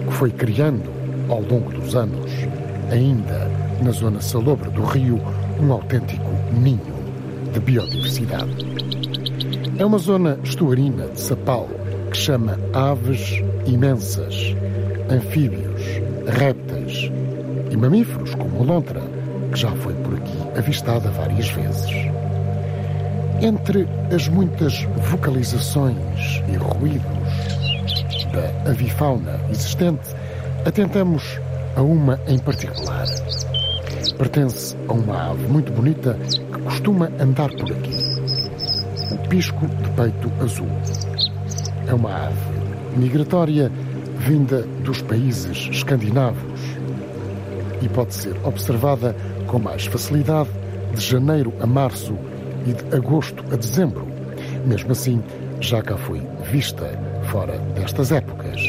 [0.06, 0.88] que foi criando
[1.28, 2.30] ao longo dos anos,
[2.90, 3.50] ainda
[3.82, 5.20] na zona salobre do rio,
[5.60, 6.94] um autêntico ninho
[7.52, 8.54] de biodiversidade.
[9.78, 11.68] É uma zona estuarina de sapal
[12.10, 14.54] que chama aves imensas,
[15.10, 15.82] anfíbios,
[16.26, 16.55] répteis
[17.76, 19.02] e mamíferos, como a lontra,
[19.52, 21.90] que já foi por aqui avistada várias vezes.
[23.42, 27.04] Entre as muitas vocalizações e ruídos
[28.32, 30.14] da avifauna existente,
[30.64, 31.38] atentamos
[31.76, 33.06] a uma em particular.
[34.16, 36.18] Pertence a uma ave muito bonita
[36.52, 37.94] que costuma andar por aqui.
[39.12, 40.70] O pisco de peito azul
[41.86, 43.70] é uma ave migratória
[44.18, 46.55] vinda dos países escandinavos
[47.82, 49.14] e pode ser observada
[49.46, 50.50] com mais facilidade
[50.94, 52.16] de janeiro a março
[52.66, 54.06] e de agosto a dezembro.
[54.64, 55.22] Mesmo assim,
[55.60, 56.90] já cá foi vista
[57.30, 58.60] fora destas épocas.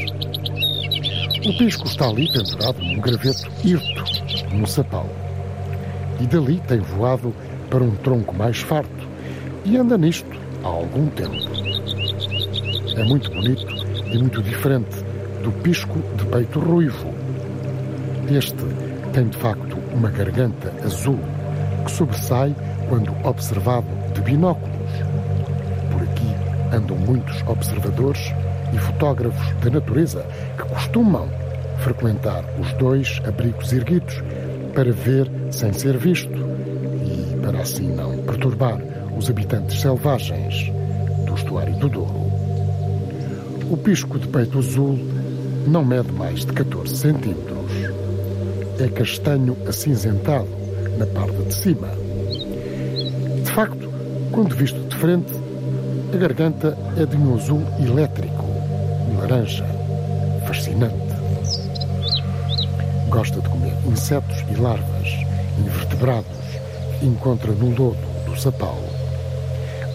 [1.46, 4.04] O pisco está ali pendurado num graveto hirto,
[4.54, 5.08] no sapau.
[6.20, 7.34] e dali tem voado
[7.70, 9.08] para um tronco mais farto
[9.64, 10.30] e anda nisto
[10.64, 11.36] há algum tempo.
[12.96, 13.68] É muito bonito
[14.12, 14.96] e muito diferente
[15.44, 17.14] do pisco de peito ruivo.
[18.30, 18.64] Este
[19.18, 21.18] tem de facto uma garganta azul
[21.84, 22.56] que sobressai
[22.88, 24.92] quando observado de binóculos.
[25.92, 26.36] Por aqui
[26.72, 28.32] andam muitos observadores
[28.72, 30.24] e fotógrafos da natureza
[30.56, 31.28] que costumam
[31.80, 34.22] frequentar os dois abrigos erguidos
[34.76, 36.38] para ver sem ser visto
[37.04, 38.78] e para assim não perturbar
[39.18, 40.72] os habitantes selvagens
[41.26, 42.32] do estuário do Douro.
[43.72, 44.96] O pisco de peito azul
[45.66, 47.57] não mede mais de 14 centímetros.
[48.80, 50.48] É castanho acinzentado
[51.00, 51.88] na parte de cima.
[53.44, 53.90] De facto,
[54.32, 55.34] quando visto de frente,
[56.14, 58.46] a garganta é de um azul elétrico,
[59.20, 59.66] laranja,
[60.46, 60.96] fascinante.
[63.10, 65.08] Gosta de comer insetos e larvas,
[65.58, 66.38] invertebrados,
[67.00, 68.78] que encontra no lodo do sapau.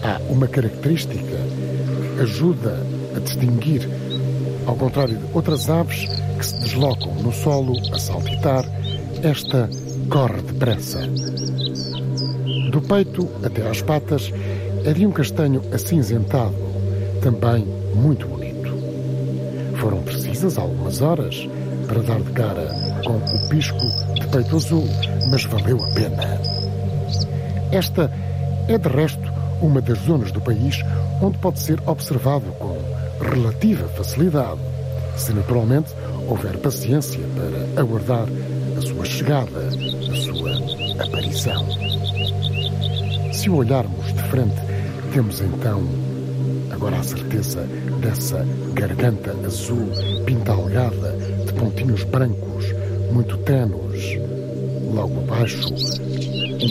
[0.03, 1.37] Há uma característica
[2.17, 2.77] que ajuda
[3.15, 3.89] a distinguir,
[4.65, 6.09] ao contrário de outras aves
[6.43, 8.65] que se deslocam no solo a saltitar,
[9.23, 9.69] esta
[10.09, 10.99] corre depressa.
[12.69, 14.29] Do peito até às patas
[14.83, 16.53] é de um castanho acinzentado,
[17.21, 18.73] também muito bonito.
[19.77, 21.47] Foram precisas algumas horas
[21.87, 22.67] para dar de cara
[23.05, 24.87] com o pisco de peito azul,
[25.31, 26.41] mas valeu a pena.
[27.71, 28.11] Esta
[28.67, 30.83] é, de resto, uma das zonas do país
[31.21, 32.77] onde pode ser observado com
[33.21, 34.59] relativa facilidade,
[35.15, 35.93] se naturalmente
[36.27, 38.27] houver paciência para aguardar
[38.77, 41.65] a sua chegada, a sua aparição.
[43.31, 44.61] Se o olharmos de frente,
[45.11, 45.83] temos então
[46.71, 47.67] agora a certeza
[48.01, 49.87] dessa garganta azul
[50.25, 52.73] pintalgada de pontinhos brancos
[53.11, 54.19] muito ténues.
[54.93, 55.73] Logo abaixo,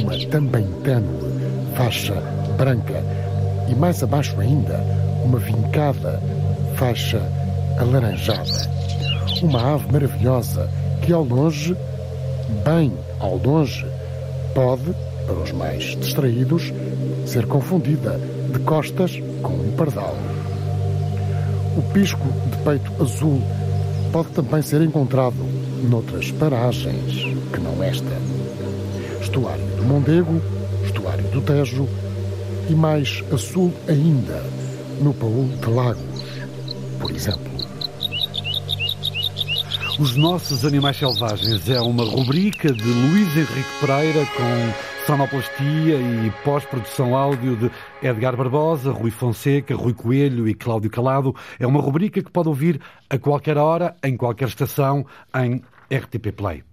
[0.02, 1.32] uma também tênue
[1.76, 2.14] faixa
[2.56, 3.02] branca
[3.68, 4.78] e mais abaixo ainda,
[5.24, 6.20] uma vincada
[6.76, 7.22] faixa
[7.78, 8.81] alaranjada.
[9.42, 10.70] Uma ave maravilhosa
[11.02, 11.76] que ao longe,
[12.64, 13.84] bem ao longe,
[14.54, 14.94] pode,
[15.26, 16.72] para os mais distraídos,
[17.26, 18.20] ser confundida
[18.52, 20.14] de costas com um pardal.
[21.76, 23.42] O pisco de peito azul
[24.12, 25.44] pode também ser encontrado
[25.88, 28.12] noutras paragens que não esta.
[29.20, 30.40] Estuário do Mondego,
[30.84, 31.88] estuário do Tejo
[32.68, 34.44] e mais a sul ainda,
[35.00, 36.24] no Paul de Lagos,
[37.00, 37.51] por exemplo.
[39.98, 47.14] Os Nossos Animais Selvagens é uma rubrica de Luís Henrique Pereira com sonoplastia e pós-produção
[47.14, 47.70] áudio de
[48.02, 51.34] Edgar Barbosa, Rui Fonseca, Rui Coelho e Cláudio Calado.
[51.58, 55.04] É uma rubrica que pode ouvir a qualquer hora, em qualquer estação,
[55.36, 55.62] em
[55.94, 56.64] RTP Play.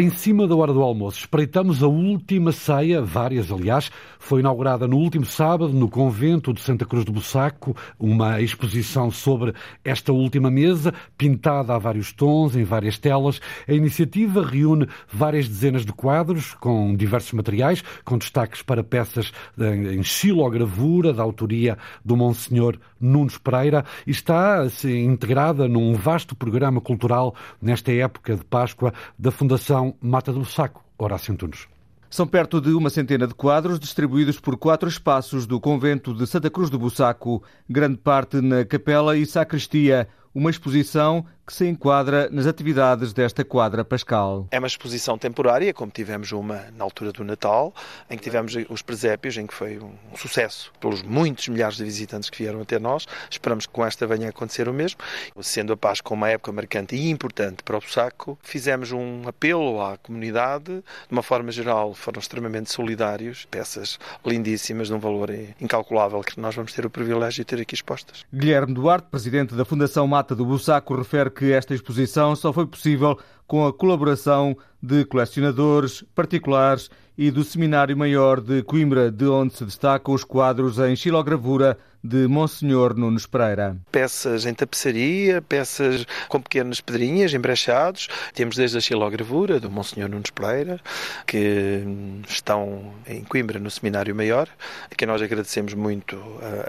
[0.00, 4.96] Em cima da hora do almoço, espreitamos a última ceia, várias aliás, foi inaugurada no
[4.96, 9.52] último sábado no convento de Santa Cruz do Bussaco, uma exposição sobre
[9.84, 13.40] esta última mesa, pintada a vários tons, em várias telas.
[13.66, 20.04] A iniciativa reúne várias dezenas de quadros com diversos materiais, com destaques para peças em
[20.04, 27.92] xilogravura, da autoria do Monsenhor Nunes Pereira, e está integrada num vasto programa cultural nesta
[27.92, 31.68] época de Páscoa da Fundação Mata do Saco, Horácio Antunes.
[32.10, 36.48] São perto de uma centena de quadros distribuídos por quatro espaços do convento de Santa
[36.48, 42.46] Cruz do Bussaco, grande parte na capela e sacristia, uma exposição que se enquadra nas
[42.46, 44.46] atividades desta quadra pascal.
[44.50, 47.74] É uma exposição temporária, como tivemos uma na altura do Natal,
[48.10, 52.28] em que tivemos os presépios, em que foi um sucesso pelos muitos milhares de visitantes
[52.28, 53.06] que vieram até nós.
[53.30, 54.98] Esperamos que com esta venha a acontecer o mesmo.
[55.40, 59.96] Sendo a Páscoa uma época marcante e importante para o Bussaco, fizemos um apelo à
[59.96, 66.38] comunidade, de uma forma geral, foram extremamente solidários, peças lindíssimas, de um valor incalculável, que
[66.38, 68.26] nós vamos ter o privilégio de ter aqui expostas.
[68.30, 73.16] Guilherme Duarte, presidente da Fundação Mata do Bussaco, refere que esta exposição só foi possível
[73.46, 79.64] com a colaboração de colecionadores particulares e do Seminário Maior de Coimbra, de onde se
[79.64, 83.76] destacam os quadros em xilogravura de Monsenhor Nunes Pereira.
[83.90, 88.08] Peças em tapeçaria, peças com pequenas pedrinhas embrechados.
[88.32, 90.80] Temos desde a xilogravura do Monsenhor Nunes Pereira,
[91.26, 91.82] que
[92.28, 94.48] estão em Coimbra, no Seminário Maior,
[94.88, 96.16] a quem nós agradecemos muito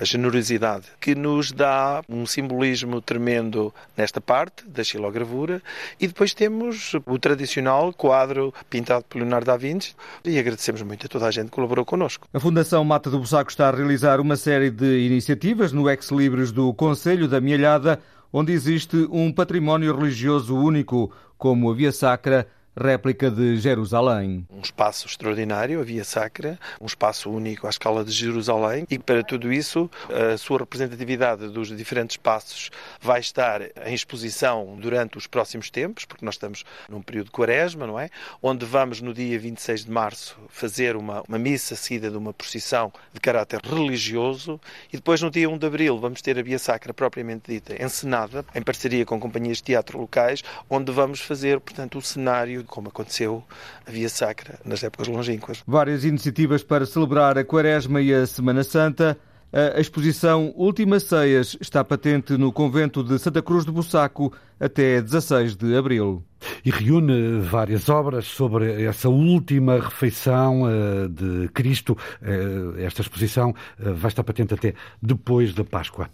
[0.02, 5.62] a generosidade, que nos dá um simbolismo tremendo nesta parte da xilogravura.
[6.00, 9.96] E depois temos o tradicional quadro pintado por Leonardo da Vinci
[10.40, 12.28] agradecemos muito a toda a gente que colaborou connosco.
[12.34, 16.74] A Fundação Mata do Bussaco está a realizar uma série de iniciativas no ex-libris do
[16.74, 18.00] Conselho da Mialhada,
[18.32, 22.48] onde existe um património religioso único, como a Via Sacra,
[22.80, 24.46] réplica de Jerusalém.
[24.50, 29.22] Um espaço extraordinário, a Via Sacra, um espaço único à escala de Jerusalém e para
[29.22, 32.72] tudo isso a sua representatividade dos diferentes espaços
[33.02, 37.86] vai estar em exposição durante os próximos tempos, porque nós estamos num período de quaresma,
[37.86, 38.10] não é?
[38.42, 42.94] Onde vamos no dia 26 de março fazer uma, uma missa seguida de uma procissão
[43.14, 44.60] de caráter religioso
[44.92, 48.46] e depois no dia 1 de abril vamos ter a Via Sacra propriamente dita encenada,
[48.56, 53.44] em parceria com companhias de teatro locais, onde vamos fazer, portanto, o cenário como aconteceu
[53.86, 55.64] a Via Sacra nas épocas longínquas.
[55.68, 59.18] Várias iniciativas para celebrar a Quaresma e a Semana Santa.
[59.52, 65.56] A exposição Últimas Ceias está patente no convento de Santa Cruz de Bussaco até 16
[65.56, 66.24] de abril.
[66.64, 71.98] E reúne várias obras sobre essa última refeição uh, de Cristo.
[72.22, 76.12] Uh, esta exposição uh, vai estar patente até depois da Páscoa.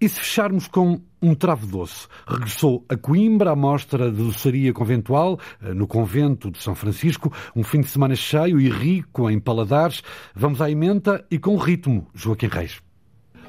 [0.00, 2.08] E se fecharmos com um travo doce?
[2.26, 7.62] Regressou a Coimbra a mostra de doçaria conventual, eh, no convento de São Francisco, um
[7.62, 10.02] fim de semana cheio e rico em paladares.
[10.34, 12.80] Vamos à emenda e com ritmo, Joaquim Reis.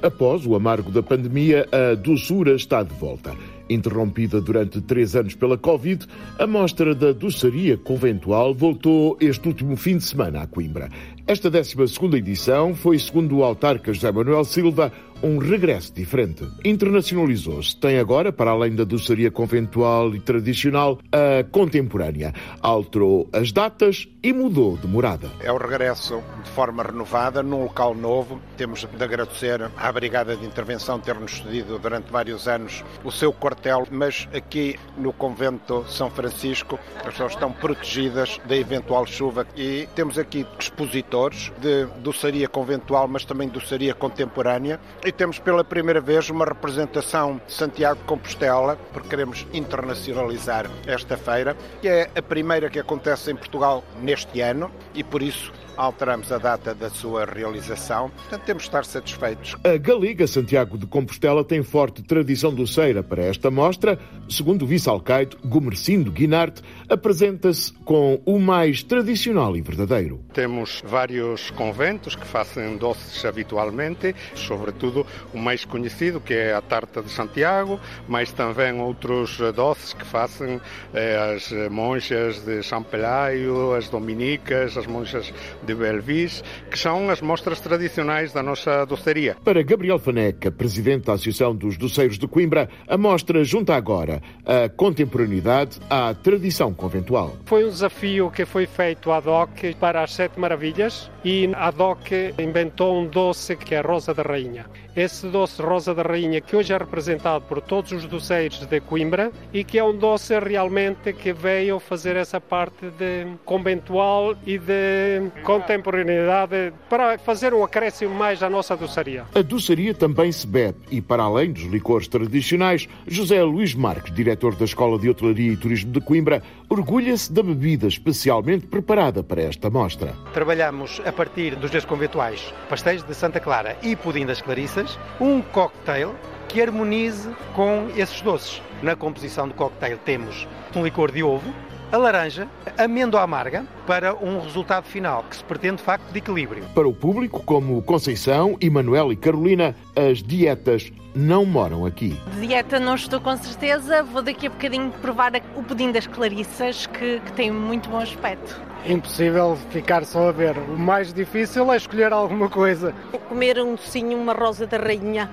[0.03, 3.33] Após o amargo da pandemia, a doçura está de volta.
[3.69, 6.05] Interrompida durante três anos pela Covid,
[6.37, 10.89] a mostra da doçaria conventual voltou este último fim de semana a Coimbra.
[11.25, 11.77] Esta 12
[12.17, 14.91] edição foi, segundo o autarca José Manuel Silva,
[15.23, 16.47] um regresso diferente.
[16.63, 17.75] Internacionalizou-se.
[17.75, 22.33] Tem agora, para além da doçaria conventual e tradicional, a contemporânea.
[22.61, 25.29] Alterou as datas e mudou de morada.
[25.39, 28.39] É o regresso de forma renovada, num local novo.
[28.57, 33.87] Temos de agradecer à Brigada de Intervenção ter-nos cedido durante vários anos o seu quartel,
[33.91, 40.17] mas aqui no convento São Francisco as pessoas estão protegidas da eventual chuva e temos
[40.17, 44.79] aqui expositores de doçaria conventual, mas também doçaria contemporânea
[45.11, 51.17] e temos pela primeira vez uma representação de Santiago de Compostela, porque queremos internacionalizar esta
[51.17, 55.51] feira, que é a primeira que acontece em Portugal neste ano e por isso
[55.81, 59.55] alteramos a data da sua realização, portanto temos de estar satisfeitos.
[59.63, 63.97] A Galiga Santiago de Compostela tem forte tradição doceira para esta mostra.
[64.29, 70.23] Segundo o vice-alcaide Gomercindo Guinarte, apresenta-se com o mais tradicional e verdadeiro.
[70.33, 77.01] Temos vários conventos que fazem doces habitualmente, sobretudo o mais conhecido que é a tarta
[77.01, 80.61] de Santiago, mas também outros doces que fazem
[80.93, 87.21] eh, as monjas de São Pelaio, as dominicas, as monjas de Belvis, que são as
[87.21, 89.35] mostras tradicionais da nossa doceria.
[89.43, 94.69] Para Gabriel Faneca, presidente da Associação dos Doceiros de Coimbra, a mostra junta agora a
[94.69, 97.35] contemporaneidade à tradição conventual.
[97.45, 102.11] Foi um desafio que foi feito ad hoc para as Sete Maravilhas e ad hoc
[102.39, 104.65] inventou um doce que é a Rosa da Rainha.
[104.95, 109.31] Esse doce Rosa da Rainha que hoje é representado por todos os doceiros de Coimbra
[109.53, 115.31] e que é um doce realmente que veio fazer essa parte de conventual e de
[115.61, 119.25] contemporaneidade para fazer um acréscimo mais à nossa doçaria.
[119.33, 124.55] A doçaria também se bebe e, para além dos licores tradicionais, José Luís Marques, diretor
[124.55, 129.69] da Escola de Hotelaria e Turismo de Coimbra, orgulha-se da bebida especialmente preparada para esta
[129.69, 130.13] mostra.
[130.33, 135.41] Trabalhamos a partir dos dois conventuais, pastéis de Santa Clara e pudim das Clarissas, um
[135.41, 136.15] cocktail
[136.47, 138.61] que harmonize com esses doces.
[138.81, 141.53] Na composição do cocktail temos um licor de ovo,
[141.91, 146.17] a laranja, a amêndoa amarga, para um resultado final que se pretende de facto de
[146.17, 146.63] equilíbrio.
[146.73, 152.17] Para o público como Conceição, Emanuel e Carolina, as dietas não moram aqui.
[152.39, 156.87] De dieta não estou com certeza, vou daqui a bocadinho provar o pudim das Clarissas,
[156.87, 158.61] que, que tem muito bom aspecto.
[158.85, 160.57] Impossível ficar só a ver.
[160.57, 162.95] O mais difícil é escolher alguma coisa.
[163.27, 165.29] Comer um docinho, uma rosa da rainha,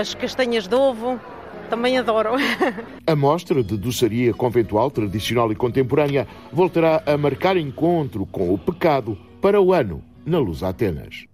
[0.00, 1.20] as castanhas de ovo,
[1.64, 2.30] também adoro.
[3.06, 9.18] A mostra de doçaria conventual, tradicional e contemporânea voltará a marcar encontro com o pecado
[9.40, 11.26] para o ano na Luz Atenas.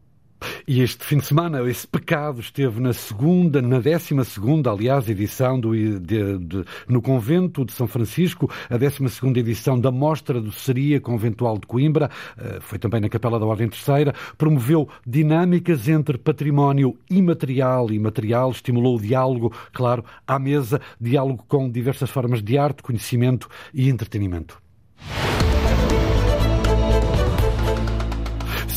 [0.67, 5.59] E este fim de semana, esse pecado esteve na segunda, na décima segunda, aliás, edição
[5.59, 10.53] do, de, de, no convento de São Francisco, a décima segunda edição da Mostra do
[10.53, 16.19] Seria Conventual de Coimbra, eh, foi também na Capela da Ordem Terceira, promoveu dinâmicas entre
[16.19, 22.57] património imaterial e material, estimulou o diálogo, claro, à mesa, diálogo com diversas formas de
[22.57, 24.61] arte, conhecimento e entretenimento.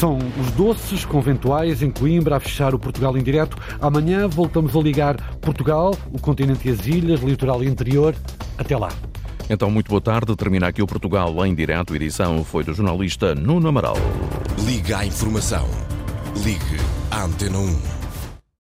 [0.04, 3.58] São os doces conventuais em Coimbra a fechar o Portugal em direto.
[3.80, 8.14] Amanhã voltamos a ligar Portugal, o continente e as ilhas, litoral e interior.
[8.58, 8.90] Até lá.
[9.50, 10.36] Então, muito boa tarde.
[10.36, 11.94] Termina aqui o Portugal em direto.
[11.94, 13.96] A edição foi do jornalista Nuno Amaral.
[14.66, 15.66] Liga à informação.
[16.44, 18.03] Ligue à Antena 1.